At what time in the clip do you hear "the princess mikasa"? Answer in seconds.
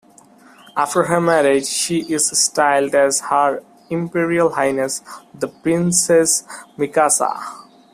5.31-7.29